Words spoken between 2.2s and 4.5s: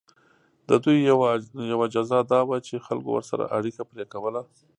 دا وه چې خلکو ورسره اړیکه پرې کوله.